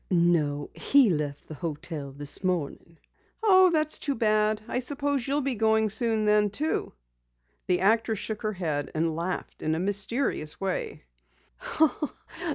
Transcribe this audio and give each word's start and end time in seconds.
"No, 0.09 0.71
he 0.73 1.11
left 1.11 1.47
the 1.47 1.53
hotel 1.53 2.11
this 2.11 2.43
morning." 2.43 2.97
"Oh, 3.43 3.69
that's 3.69 3.99
too 3.99 4.15
bad. 4.15 4.59
I 4.67 4.79
suppose 4.79 5.27
you'll 5.27 5.41
be 5.41 5.53
going 5.53 5.89
soon, 5.89 6.25
then?" 6.25 6.49
The 7.67 7.81
actress 7.81 8.17
shook 8.17 8.41
her 8.41 8.53
head, 8.53 8.89
and 8.95 9.15
laughed 9.15 9.61
in 9.61 9.75
a 9.75 9.79
mysterious 9.79 10.59
way. 10.59 11.03